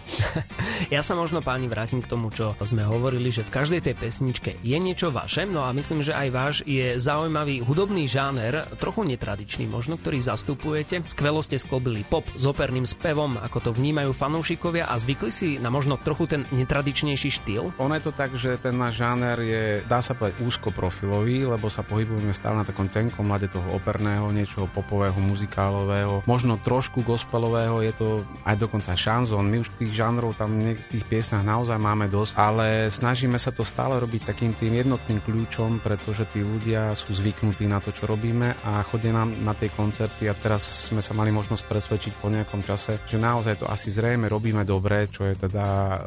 ja 0.95 1.05
sa 1.05 1.13
možno, 1.13 1.45
páni, 1.59 1.75
vrátim 1.75 1.99
k 1.99 2.07
tomu, 2.07 2.31
čo 2.31 2.55
sme 2.63 2.87
hovorili, 2.87 3.35
že 3.35 3.43
v 3.43 3.51
každej 3.51 3.83
tej 3.83 3.95
pesničke 3.99 4.55
je 4.63 4.77
niečo 4.79 5.11
vaše, 5.11 5.43
no 5.43 5.67
a 5.67 5.75
myslím, 5.75 5.99
že 5.99 6.15
aj 6.15 6.27
váš 6.31 6.55
je 6.63 6.95
zaujímavý 6.95 7.59
hudobný 7.59 8.07
žáner, 8.07 8.63
trochu 8.79 9.03
netradičný 9.03 9.67
možno, 9.67 9.99
ktorý 9.99 10.23
zastupujete. 10.23 11.03
Skvelo 11.11 11.43
ste 11.43 11.59
sklobili 11.59 12.07
pop 12.07 12.23
s 12.31 12.47
operným 12.47 12.87
spevom, 12.87 13.35
ako 13.43 13.59
to 13.59 13.69
vnímajú 13.75 14.15
fanúšikovia 14.15 14.87
a 14.87 14.95
zvykli 14.95 15.31
si 15.35 15.59
na 15.59 15.67
možno 15.67 15.99
trochu 15.99 16.31
ten 16.31 16.47
netradičnejší 16.55 17.27
štýl? 17.43 17.75
Ono 17.75 17.91
je 17.91 18.03
to 18.07 18.15
tak, 18.15 18.31
že 18.39 18.55
ten 18.63 18.79
náš 18.79 19.03
žáner 19.03 19.43
je, 19.43 19.63
dá 19.83 19.99
sa 19.99 20.15
povedať, 20.15 20.39
úzko 20.39 20.71
profilový, 20.71 21.43
lebo 21.43 21.67
sa 21.67 21.83
pohybujeme 21.83 22.31
stále 22.31 22.63
na 22.63 22.63
takom 22.63 22.87
tenkom 22.87 23.27
mlade 23.27 23.51
toho 23.51 23.75
operného, 23.75 24.31
niečoho 24.31 24.71
popového, 24.71 25.19
muzikálového, 25.19 26.23
možno 26.23 26.55
trošku 26.55 27.03
gospelového, 27.03 27.83
je 27.83 27.91
to 27.99 28.07
aj 28.47 28.55
dokonca 28.55 28.95
šanzón. 28.95 29.51
My 29.51 29.59
už 29.59 29.75
tých 29.75 29.91
žánrov 29.91 30.39
tam 30.39 30.55
v 30.55 30.87
tých 30.87 31.03
piesnách 31.09 31.48
naozaj 31.49 31.81
máme 31.81 32.05
dosť, 32.05 32.37
ale 32.37 32.93
snažíme 32.93 33.41
sa 33.41 33.49
to 33.49 33.65
stále 33.65 33.97
robiť 33.97 34.29
takým 34.29 34.53
tým 34.53 34.77
jednotným 34.85 35.25
kľúčom, 35.25 35.81
pretože 35.81 36.29
tí 36.29 36.45
ľudia 36.45 36.93
sú 36.93 37.17
zvyknutí 37.17 37.65
na 37.65 37.81
to, 37.81 37.89
čo 37.89 38.05
robíme 38.05 38.53
a 38.61 38.85
chodia 38.85 39.09
nám 39.09 39.33
na 39.41 39.57
tej 39.57 39.73
koncerty 39.73 40.29
a 40.29 40.37
teraz 40.37 40.93
sme 40.93 41.01
sa 41.01 41.17
mali 41.17 41.33
možnosť 41.33 41.65
presvedčiť 41.65 42.13
po 42.21 42.29
nejakom 42.29 42.61
čase, 42.61 43.01
že 43.09 43.17
naozaj 43.17 43.63
to 43.63 43.65
asi 43.65 43.89
zrejme 43.89 44.29
robíme 44.29 44.61
dobre, 44.61 45.09
čo 45.09 45.25
je 45.25 45.33
teda 45.33 45.65
e, 45.65 45.97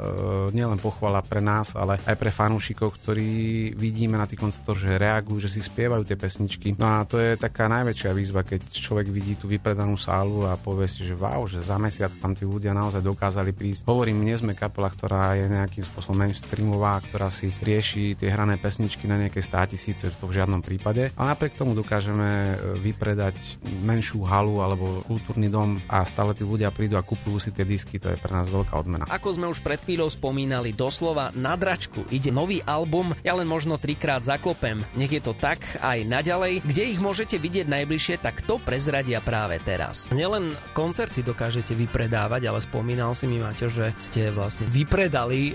nielen 0.55 0.79
pochvala 0.79 1.25
pre 1.27 1.43
nás, 1.43 1.75
ale 1.75 1.99
aj 2.07 2.15
pre 2.15 2.31
fanúšikov, 2.31 2.95
ktorí 3.03 3.31
vidíme 3.75 4.15
na 4.15 4.31
tých 4.31 4.39
koncertoch, 4.39 4.79
že 4.79 5.01
reagujú, 5.01 5.49
že 5.49 5.51
si 5.51 5.61
spievajú 5.65 6.07
tie 6.07 6.15
pesničky. 6.15 6.79
No 6.79 7.03
a 7.03 7.09
to 7.09 7.19
je 7.19 7.35
taká 7.35 7.67
najväčšia 7.67 8.15
výzva, 8.15 8.47
keď 8.47 8.69
človek 8.71 9.11
vidí 9.11 9.35
tú 9.35 9.51
vypredanú 9.51 9.99
sálu 9.99 10.47
a 10.47 10.55
povie 10.55 10.87
si, 10.87 11.03
že 11.03 11.19
wow, 11.19 11.43
že 11.49 11.65
za 11.65 11.81
mesiac 11.81 12.13
tam 12.21 12.37
tí 12.37 12.47
ľudia 12.47 12.71
naozaj 12.77 13.03
dokázali 13.03 13.51
prísť. 13.51 13.89
Hovorím, 13.89 14.23
nie 14.23 14.37
sme 14.39 14.53
kapela, 14.53 14.93
ktorá 14.93 15.32
je 15.39 15.47
nejakým 15.49 15.85
spôsobom 15.87 16.19
mainstreamová, 16.19 17.01
ktorá 17.09 17.33
si 17.33 17.49
rieši 17.63 18.19
tie 18.19 18.29
hrané 18.29 18.61
pesničky 18.61 19.09
na 19.09 19.17
nejaké 19.17 19.41
státisíce, 19.41 20.13
to 20.13 20.29
v 20.29 20.37
žiadnom 20.37 20.61
prípade. 20.61 21.15
Ale 21.17 21.33
napriek 21.33 21.57
tomu 21.57 21.73
dokážeme 21.73 22.29
e, 22.29 22.55
vypredať 22.83 23.35
menšiu 23.81 24.23
halu 24.29 24.61
alebo 24.61 25.01
kultúrny 25.09 25.49
dom 25.49 25.81
a 25.89 26.05
stále 26.05 26.37
tí 26.37 26.45
ľudia 26.45 26.69
prídu 26.75 26.99
a 26.99 27.07
kupujú 27.07 27.39
si 27.39 27.51
tie 27.55 27.65
disky, 27.65 27.97
to 27.97 28.13
je 28.13 28.21
pre 28.21 28.33
nás 28.35 28.51
veľká 28.53 28.75
odmena. 28.77 29.09
Ako 29.09 29.39
sme 29.39 29.49
už 29.49 29.65
pred 29.65 29.81
chvíľou 29.81 30.11
spomínali, 30.11 30.75
doslova 30.75 31.33
na 31.33 31.55
dračku 31.57 32.05
ide 32.11 32.35
nový 32.35 32.61
album, 32.67 33.15
ja 33.23 33.39
len 33.39 33.47
možno 33.49 33.79
trikrát 33.79 34.27
zaklopem. 34.27 34.85
Nech 34.99 35.13
je 35.15 35.23
to 35.23 35.33
tak 35.33 35.63
aj 35.81 36.03
naďalej. 36.05 36.67
Kde 36.67 36.85
ich 36.93 37.01
môžete 37.01 37.39
vidieť 37.39 37.71
najbližšie, 37.71 38.21
tak 38.21 38.45
to 38.45 38.59
prezradia 38.61 39.23
práve 39.23 39.63
teraz. 39.63 40.11
Nielen 40.11 40.53
koncerty 40.77 41.23
dokážete 41.25 41.73
vypredávať, 41.79 42.51
ale 42.51 42.61
spomínal 42.61 43.15
si 43.15 43.31
mi, 43.31 43.39
Maťo, 43.39 43.71
že 43.71 43.95
ste 44.03 44.35
vlastne 44.35 44.67
vypredali 44.67 45.12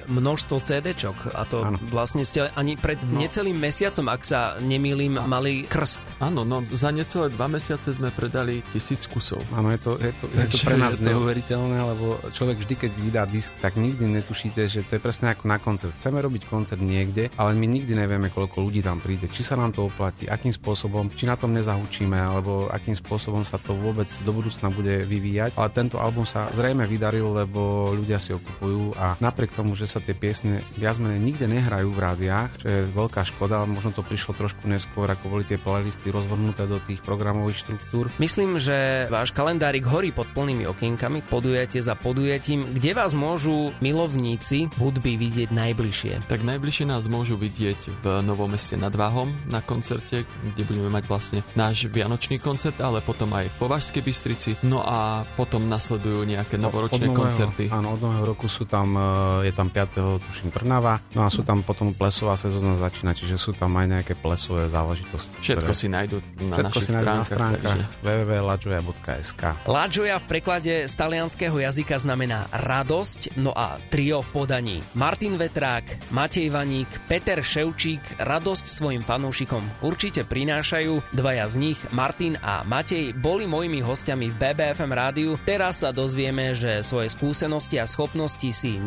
množstvo 0.08 0.62
CD-čok 0.62 1.34
a 1.34 1.42
to 1.50 1.66
ano. 1.66 1.78
vlastne 1.90 2.22
ste 2.22 2.48
ani 2.54 2.78
pred 2.78 3.02
no. 3.02 3.18
necelým 3.18 3.58
mesiacom, 3.58 4.06
ak 4.14 4.22
sa 4.22 4.40
nemýlim, 4.62 5.18
mali 5.26 5.66
krst. 5.66 6.22
Áno, 6.22 6.46
no 6.46 6.62
za 6.70 6.94
necelé 6.94 7.34
dva 7.34 7.50
mesiace 7.50 7.90
sme 7.90 8.14
predali 8.14 8.62
tisíc 8.72 9.10
kusov. 9.10 9.42
Áno, 9.58 9.74
je 9.74 9.80
to, 9.82 9.92
je 9.98 10.12
to, 10.18 10.26
je 10.30 10.48
to 10.54 10.58
pre 10.62 10.78
nás 10.78 11.02
to... 11.02 11.06
neuveriteľné, 11.08 11.78
lebo 11.82 12.22
človek 12.32 12.62
vždy, 12.62 12.76
keď 12.88 12.92
vydá 13.02 13.24
disk, 13.26 13.52
tak 13.60 13.80
nikdy 13.80 14.06
netušíte, 14.22 14.62
že 14.70 14.86
to 14.86 14.98
je 14.98 15.02
presne 15.02 15.34
ako 15.34 15.44
na 15.50 15.58
koncert. 15.58 15.94
Chceme 15.98 16.22
robiť 16.22 16.44
koncert 16.46 16.82
niekde, 16.82 17.34
ale 17.36 17.58
my 17.58 17.66
nikdy 17.66 17.94
nevieme, 17.98 18.30
koľko 18.30 18.62
ľudí 18.68 18.86
tam 18.86 19.02
príde, 19.02 19.32
či 19.32 19.42
sa 19.42 19.58
nám 19.58 19.74
to 19.74 19.88
oplatí, 19.88 20.30
akým 20.30 20.54
spôsobom, 20.54 21.10
či 21.14 21.26
na 21.26 21.40
tom 21.40 21.56
nezahučíme, 21.56 22.18
alebo 22.18 22.68
akým 22.70 22.94
spôsobom 22.94 23.42
sa 23.48 23.58
to 23.58 23.74
vôbec 23.74 24.08
do 24.22 24.32
budúcna 24.36 24.68
bude 24.70 25.08
vyvíjať. 25.08 25.56
Ale 25.56 25.70
tento 25.74 25.98
album 25.98 26.28
sa 26.28 26.50
zrejme 26.52 26.84
vydaril, 26.86 27.32
lebo 27.32 27.92
ľudia 27.96 28.20
si 28.20 28.36
ho 28.36 28.40
kupujú 28.40 28.98
a 28.98 29.16
napriek 29.24 29.47
tomu, 29.54 29.76
že 29.78 29.88
sa 29.88 30.04
tie 30.04 30.18
piesne 30.18 30.64
viac 30.76 31.00
menej 31.00 31.22
nikde 31.22 31.46
nehrajú 31.48 31.94
v 31.94 32.00
rádiách, 32.04 32.52
čo 32.64 32.68
je 32.68 32.82
veľká 32.92 33.22
škoda, 33.28 33.64
možno 33.70 33.94
to 33.94 34.04
prišlo 34.04 34.34
trošku 34.36 34.66
neskôr, 34.68 35.08
ako 35.08 35.40
boli 35.40 35.44
tie 35.48 35.62
playlisty 35.62 36.12
rozvrhnuté 36.12 36.68
do 36.68 36.82
tých 36.82 37.04
programových 37.04 37.64
štruktúr. 37.68 38.12
Myslím, 38.18 38.60
že 38.60 39.08
váš 39.08 39.32
kalendárik 39.32 39.86
horí 39.88 40.12
pod 40.12 40.28
plnými 40.34 40.68
okienkami, 40.68 41.24
podujete 41.28 41.80
za 41.80 41.94
podujatím, 41.94 42.66
kde 42.76 42.92
vás 42.98 43.14
môžu 43.14 43.72
milovníci 43.80 44.72
hudby 44.82 45.20
vidieť 45.20 45.50
najbližšie. 45.54 46.28
Tak 46.28 46.44
najbližšie 46.44 46.86
nás 46.90 47.06
môžu 47.08 47.38
vidieť 47.38 48.04
v 48.04 48.06
Novom 48.26 48.52
meste 48.52 48.74
nad 48.74 48.94
Váhom 48.96 49.30
na 49.52 49.62
koncerte, 49.62 50.26
kde 50.26 50.64
budeme 50.66 50.90
mať 50.90 51.04
vlastne 51.06 51.40
náš 51.54 51.86
vianočný 51.86 52.42
koncert, 52.42 52.80
ale 52.82 53.06
potom 53.06 53.30
aj 53.36 53.54
v 53.54 53.56
Považskej 53.62 54.02
Bystrici. 54.02 54.52
No 54.66 54.82
a 54.82 55.28
potom 55.38 55.70
nasledujú 55.70 56.26
nejaké 56.26 56.58
novoročné 56.58 57.06
od 57.06 57.14
nového, 57.14 57.22
koncerty. 57.22 57.64
Áno, 57.70 57.94
od 57.94 58.02
nového 58.02 58.26
roku 58.34 58.50
sú 58.50 58.66
tam, 58.66 58.98
e, 58.98 59.37
je 59.44 59.54
tam 59.54 59.70
5. 59.70 60.22
tuším 60.22 60.50
Trnava, 60.54 61.02
no 61.14 61.26
a 61.26 61.30
sú 61.30 61.44
tam 61.44 61.62
potom 61.62 61.92
plesová 61.94 62.38
sezóna 62.38 62.78
začína, 62.78 63.18
čiže 63.18 63.36
sú 63.38 63.54
tam 63.54 63.74
aj 63.78 63.88
nejaké 64.00 64.14
plesové 64.18 64.70
záležitosti. 64.70 65.36
Všetko 65.42 65.72
ktoré... 65.72 65.78
si 65.78 65.88
nájdú 65.90 66.16
na 66.48 66.56
Všetko 66.62 66.78
našich 66.78 66.86
si 66.86 66.92
stránkach. 66.94 67.18
na 67.18 67.26
stránkach 67.26 67.80
takže... 67.84 68.06
www.lajoja.sk 68.06 69.42
Lajoja 69.68 70.18
v 70.18 70.26
preklade 70.30 70.74
z 70.88 70.94
talianského 70.94 71.58
jazyka 71.58 71.96
znamená 72.00 72.48
radosť, 72.54 73.38
no 73.40 73.52
a 73.54 73.82
trio 73.92 74.22
v 74.24 74.30
podaní 74.32 74.78
Martin 74.94 75.36
Vetrák, 75.36 76.14
Matej 76.14 76.50
Vaník, 76.54 76.90
Peter 77.10 77.40
Ševčík 77.42 78.22
radosť 78.22 78.66
svojim 78.68 79.04
fanúšikom 79.04 79.64
určite 79.84 80.24
prinášajú. 80.28 81.14
Dvaja 81.14 81.46
z 81.50 81.56
nich, 81.58 81.80
Martin 81.94 82.38
a 82.42 82.62
Matej, 82.68 83.14
boli 83.18 83.50
mojimi 83.50 83.82
hostiami 83.82 84.34
v 84.34 84.36
BBFM 84.36 84.92
rádiu. 84.92 85.32
Teraz 85.44 85.82
sa 85.82 85.96
dozvieme, 85.96 86.54
že 86.54 86.82
svoje 86.84 87.10
skúsenosti 87.12 87.80
a 87.80 87.86
schopnosti 87.88 88.50
si 88.52 88.78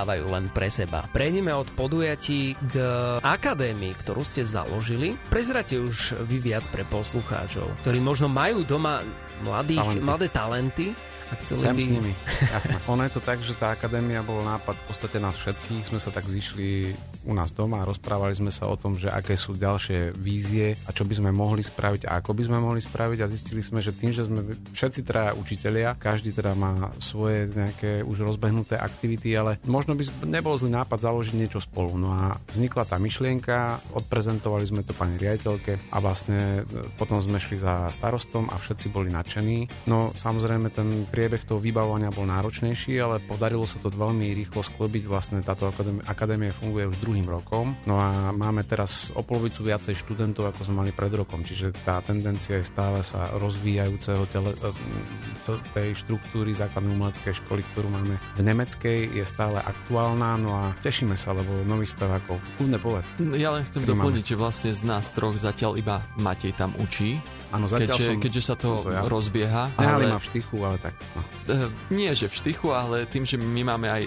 nenechávajú 0.00 0.24
len 0.32 0.44
pre 0.48 0.68
seba. 0.72 1.04
Prejdeme 1.12 1.52
od 1.52 1.68
podujatí 1.76 2.56
k 2.56 2.74
akadémii, 3.20 3.92
ktorú 4.00 4.24
ste 4.24 4.48
založili. 4.48 5.12
Prezrate 5.28 5.76
už 5.76 6.24
vy 6.24 6.40
viac 6.40 6.64
pre 6.72 6.88
poslucháčov, 6.88 7.68
ktorí 7.84 8.00
možno 8.00 8.32
majú 8.32 8.64
doma 8.64 9.04
mladých, 9.44 9.80
talenty. 9.80 10.04
mladé 10.04 10.26
talenty 10.32 10.86
a 11.30 11.34
chceli 11.46 11.60
Sem 11.62 11.76
by... 11.78 11.82
s 11.82 11.88
nimi, 11.88 12.12
jasné. 12.50 12.74
ono 12.92 13.02
je 13.06 13.12
to 13.14 13.22
tak, 13.22 13.38
že 13.40 13.54
tá 13.54 13.70
akadémia 13.70 14.26
bol 14.26 14.42
nápad 14.42 14.74
v 14.74 14.84
podstate 14.90 15.16
nás 15.22 15.38
všetkých. 15.38 15.86
Sme 15.86 16.02
sa 16.02 16.10
tak 16.10 16.26
zišli 16.26 16.90
u 17.24 17.32
nás 17.36 17.54
doma 17.54 17.84
a 17.84 17.88
rozprávali 17.88 18.34
sme 18.34 18.50
sa 18.50 18.66
o 18.66 18.74
tom, 18.74 18.96
že 18.96 19.12
aké 19.12 19.36
sú 19.36 19.54
ďalšie 19.54 20.16
vízie 20.16 20.74
a 20.88 20.90
čo 20.90 21.06
by 21.06 21.14
sme 21.20 21.30
mohli 21.30 21.60
spraviť 21.60 22.08
a 22.08 22.18
ako 22.18 22.32
by 22.32 22.42
sme 22.48 22.58
mohli 22.58 22.80
spraviť 22.80 23.18
a 23.22 23.30
zistili 23.30 23.60
sme, 23.60 23.84
že 23.84 23.92
tým, 23.92 24.10
že 24.10 24.26
sme 24.26 24.56
všetci 24.72 25.00
traja 25.04 25.36
učitelia, 25.36 25.94
každý 26.00 26.32
teda 26.32 26.56
má 26.56 26.90
svoje 26.98 27.52
nejaké 27.52 28.02
už 28.02 28.24
rozbehnuté 28.24 28.80
aktivity, 28.80 29.36
ale 29.36 29.60
možno 29.68 29.94
by 29.94 30.02
nebol 30.26 30.56
zlý 30.56 30.72
nápad 30.74 30.98
založiť 30.98 31.34
niečo 31.36 31.60
spolu. 31.60 31.94
No 31.94 32.10
a 32.10 32.40
vznikla 32.50 32.88
tá 32.88 32.96
myšlienka, 32.96 33.78
odprezentovali 33.94 34.64
sme 34.64 34.82
to 34.82 34.96
pani 34.96 35.20
riaditeľke 35.20 35.92
a 35.92 35.96
vlastne 36.00 36.64
e, 36.64 36.88
potom 36.96 37.20
sme 37.20 37.36
šli 37.36 37.60
za 37.60 37.92
starostom 37.92 38.48
a 38.48 38.56
všetci 38.56 38.88
boli 38.88 39.12
nadšení. 39.12 39.86
No 39.86 40.10
samozrejme 40.16 40.72
ten 40.72 41.04
priebeh 41.20 41.44
toho 41.44 41.60
vybavovania 41.60 42.08
bol 42.08 42.24
náročnejší, 42.24 42.96
ale 42.96 43.20
podarilo 43.20 43.68
sa 43.68 43.76
to 43.76 43.92
veľmi 43.92 44.32
rýchlo 44.40 44.64
sklobiť. 44.64 45.04
Vlastne 45.04 45.44
táto 45.44 45.68
akadémia, 45.68 46.00
akadémia 46.08 46.56
funguje 46.56 46.88
už 46.88 46.96
druhým 47.04 47.28
rokom. 47.28 47.76
No 47.84 48.00
a 48.00 48.32
máme 48.32 48.64
teraz 48.64 49.12
o 49.12 49.20
polovicu 49.20 49.68
viacej 49.68 50.00
študentov, 50.00 50.48
ako 50.48 50.72
sme 50.72 50.80
mali 50.80 50.96
pred 50.96 51.12
rokom. 51.12 51.44
Čiže 51.44 51.76
tá 51.84 52.00
tendencia 52.00 52.56
je 52.56 52.64
stále 52.64 53.04
sa 53.04 53.36
rozvíjajúceho 53.36 54.24
tele, 54.32 54.56
e, 54.56 54.72
tej 55.76 55.92
štruktúry 56.00 56.56
základnej 56.56 56.96
umeleckej 56.96 57.36
školy, 57.44 57.60
ktorú 57.76 57.92
máme 57.92 58.16
v 58.16 58.40
nemeckej, 58.40 59.12
je 59.12 59.24
stále 59.28 59.60
aktuálna. 59.60 60.40
No 60.40 60.56
a 60.56 60.72
tešíme 60.80 61.20
sa, 61.20 61.36
lebo 61.36 61.52
nových 61.68 61.92
spevákov. 61.92 62.40
Kľudne 62.56 62.80
povedz. 62.80 63.20
Ja 63.36 63.52
len 63.52 63.68
chcem 63.68 63.84
doplniť, 63.84 64.24
že 64.24 64.40
vlastne 64.40 64.72
z 64.72 64.88
nás 64.88 65.12
troch 65.12 65.36
zatiaľ 65.36 65.76
iba 65.76 66.00
Matej 66.16 66.56
tam 66.56 66.72
učí 66.80 67.20
Áno, 67.50 67.66
zatiaľ 67.66 67.98
keďže, 67.98 68.06
som... 68.06 68.22
keďže 68.22 68.42
sa 68.42 68.54
to, 68.54 68.70
to 68.86 68.90
ja. 68.94 69.02
rozbieha. 69.06 69.62
Nehali 69.74 70.04
ale... 70.06 70.12
ma 70.14 70.18
v 70.22 70.26
štychu, 70.30 70.56
ale 70.62 70.76
tak... 70.78 70.94
No. 71.18 71.20
Uh, 71.50 71.68
nie, 71.90 72.10
že 72.14 72.30
v 72.30 72.34
štychu, 72.38 72.70
ale 72.70 73.10
tým, 73.10 73.26
že 73.26 73.34
my 73.34 73.62
máme 73.66 73.90
aj 73.90 74.02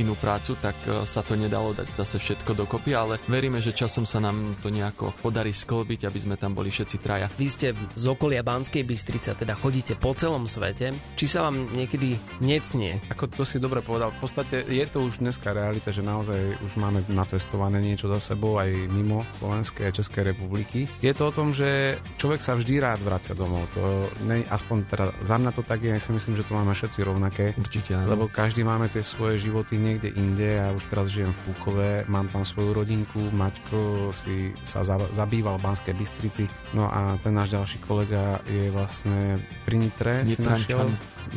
inú 0.00 0.16
prácu, 0.16 0.56
tak 0.56 0.76
uh, 0.88 1.04
sa 1.04 1.20
to 1.20 1.36
nedalo 1.36 1.76
dať 1.76 1.92
zase 1.92 2.16
všetko 2.16 2.56
dokopy, 2.56 2.96
ale 2.96 3.20
veríme, 3.28 3.60
že 3.60 3.76
časom 3.76 4.08
sa 4.08 4.16
nám 4.16 4.56
to 4.64 4.72
nejako 4.72 5.12
podarí 5.20 5.52
sklbiť, 5.52 6.08
aby 6.08 6.18
sme 6.18 6.36
tam 6.40 6.56
boli 6.56 6.72
všetci 6.72 6.96
traja. 7.04 7.28
Vy 7.36 7.46
ste 7.52 7.66
z 7.76 8.04
okolia 8.08 8.40
Banskej 8.40 8.82
Bystrice, 8.88 9.36
teda 9.36 9.52
chodíte 9.52 9.92
po 10.00 10.16
celom 10.16 10.48
svete. 10.48 10.96
Či 11.20 11.26
sa 11.28 11.44
vám 11.44 11.68
niekedy 11.76 12.16
necnie? 12.40 12.96
Ako 13.12 13.28
to 13.28 13.44
si 13.44 13.60
dobre 13.60 13.84
povedal, 13.84 14.12
v 14.16 14.20
podstate 14.24 14.64
je 14.64 14.86
to 14.88 15.04
už 15.04 15.20
dneska 15.20 15.52
realita, 15.52 15.92
že 15.92 16.00
naozaj 16.00 16.38
už 16.64 16.72
máme 16.80 17.04
nacestované 17.12 17.82
niečo 17.84 18.08
za 18.08 18.32
sebou 18.32 18.56
aj 18.56 18.72
mimo 18.88 19.26
Slovenskej 19.42 19.84
a 19.84 19.92
Českej 19.92 20.32
republiky. 20.32 20.88
Je 21.04 21.12
to 21.12 21.28
o 21.28 21.34
tom, 21.34 21.52
že 21.52 22.00
človek 22.16 22.40
sa 22.40 22.56
vždy 22.56 22.85
rád 22.86 23.02
vracia 23.02 23.34
domov. 23.34 23.66
To 23.74 24.06
ne, 24.30 24.46
aspoň 24.46 24.76
teda 24.86 25.06
za 25.26 25.36
mňa 25.42 25.50
to 25.50 25.62
tak 25.66 25.82
je, 25.82 25.90
ja 25.90 25.98
si 25.98 26.14
myslím, 26.14 26.38
že 26.38 26.46
to 26.46 26.54
máme 26.54 26.70
všetci 26.70 27.00
rovnaké. 27.02 27.44
Určite, 27.58 27.98
áno. 27.98 28.14
Lebo 28.14 28.30
každý 28.30 28.62
máme 28.62 28.86
tie 28.86 29.02
svoje 29.02 29.42
životy 29.42 29.74
niekde 29.74 30.14
inde. 30.14 30.46
Ja 30.62 30.70
už 30.70 30.86
teraz 30.86 31.10
žijem 31.10 31.34
v 31.34 31.40
Púkove, 31.50 32.06
mám 32.06 32.30
tam 32.30 32.46
svoju 32.46 32.70
rodinku, 32.78 33.18
Maťko 33.34 34.14
si 34.14 34.54
sa 34.62 34.86
za, 34.86 35.00
zabýval 35.10 35.58
v 35.58 35.66
Banskej 35.66 35.94
Bystrici. 35.98 36.44
No 36.76 36.86
a 36.86 37.18
ten 37.18 37.34
náš 37.34 37.50
ďalší 37.50 37.78
kolega 37.82 38.38
je 38.46 38.70
vlastne 38.70 39.42
pri 39.66 39.76
Nitre 39.82 40.22
si 40.22 40.38
našiel 40.38 40.92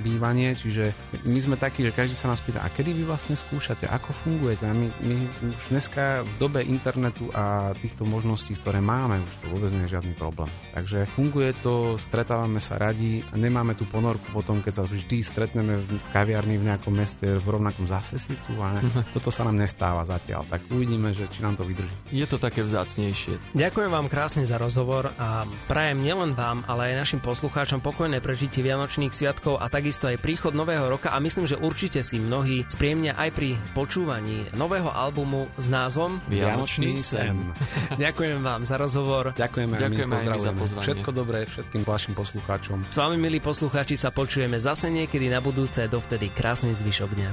bývanie, 0.06 0.53
čiže 0.53 0.94
my 1.25 1.39
sme 1.41 1.56
takí, 1.58 1.82
že 1.82 1.96
každý 1.96 2.13
sa 2.13 2.29
nás 2.29 2.44
pýta, 2.46 2.62
a 2.62 2.70
kedy 2.70 2.94
vy 2.94 3.03
vlastne 3.10 3.34
skúšate, 3.34 3.89
ako 3.89 4.13
fungujete? 4.22 4.70
A 4.70 4.74
my, 4.75 4.86
my 5.01 5.15
už 5.50 5.74
dneska 5.74 6.22
v 6.22 6.34
dobe 6.38 6.62
internetu 6.62 7.32
a 7.34 7.74
týchto 7.74 8.06
možností, 8.06 8.53
ktoré 8.53 8.86
máme, 8.86 9.18
už 9.18 9.34
to 9.41 9.46
vôbec 9.50 9.72
nie 9.74 9.89
je 9.89 9.98
žiadny 9.98 10.13
problém. 10.13 10.50
Takže 10.77 11.10
funguje 11.18 11.38
funguje 11.39 11.63
to, 11.63 11.96
stretávame 11.96 12.60
sa 12.60 12.75
radi 12.75 13.24
a 13.31 13.39
nemáme 13.39 13.72
tú 13.72 13.88
ponorku 13.88 14.27
potom, 14.36 14.60
keď 14.60 14.74
sa 14.75 14.84
vždy 14.84 15.24
stretneme 15.24 15.79
v 15.79 16.08
kaviarni 16.12 16.60
v 16.60 16.67
nejakom 16.67 16.91
meste 16.91 17.39
v 17.39 17.48
rovnakom 17.48 17.88
zase 17.88 18.19
si 18.19 18.36
tu 18.43 18.60
a 18.60 18.84
toto 19.15 19.31
sa 19.31 19.48
nám 19.48 19.55
nestáva 19.55 20.03
zatiaľ. 20.03 20.43
Tak 20.51 20.67
uvidíme, 20.67 21.15
že 21.15 21.31
či 21.31 21.39
nám 21.39 21.55
to 21.55 21.63
vydrží. 21.63 21.96
Je 22.12 22.27
to 22.27 22.36
také 22.43 22.60
vzácnejšie. 22.60 23.55
Ďakujem 23.55 23.88
vám 23.88 24.12
krásne 24.12 24.43
za 24.43 24.60
rozhovor 24.60 25.15
a 25.15 25.48
prajem 25.72 26.03
nielen 26.03 26.36
vám, 26.36 26.67
ale 26.67 26.91
aj 26.91 27.08
našim 27.08 27.22
poslucháčom 27.24 27.79
pokojné 27.79 28.19
prežitie 28.19 28.60
Vianočných 28.60 29.15
sviatkov 29.15 29.63
a 29.63 29.72
takisto 29.72 30.12
aj 30.12 30.19
príchod 30.19 30.51
nového 30.51 30.91
roka 30.91 31.15
a 31.15 31.24
myslím, 31.24 31.48
že 31.48 31.55
určite 31.55 32.03
si 32.03 32.19
mnohí 32.19 32.67
spriemnia 32.67 33.15
aj 33.15 33.31
pri 33.31 33.55
počúvaní 33.72 34.43
nového 34.60 34.91
albumu 34.91 35.48
s 35.55 35.72
názvom 35.72 36.19
Vianočný 36.27 37.00
sen. 37.00 37.55
Ďakujem 37.96 38.43
vám 38.43 38.67
za 38.67 38.75
rozhovor. 38.75 39.31
Ďakujeme, 39.39 39.79
Ďakujeme 39.79 40.13
aj 40.19 40.25
my, 40.27 40.27
aj 40.27 40.36
my 40.36 40.43
za 40.43 40.51
pozvanie. 40.51 40.84
Všetko 40.84 41.10
dobré 41.15 41.28
dobre 41.29 41.45
všetkým 41.45 41.86
vašim 41.86 42.17
poslucháčom. 42.17 42.89
S 42.89 42.98
vami, 42.98 43.21
milí 43.21 43.38
poslucháči, 43.38 43.93
sa 43.93 44.09
počujeme 44.09 44.57
zase 44.57 44.89
niekedy 44.89 45.29
na 45.29 45.38
budúce. 45.38 45.86
Dovtedy 45.86 46.33
krásny 46.33 46.74
zvyšok 46.74 47.09
dňa. 47.13 47.29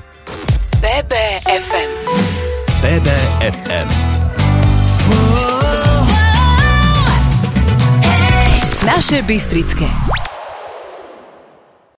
BBFM 0.84 1.90
BBFM 2.84 3.88
Naše 8.84 9.24
Bystrické 9.24 9.88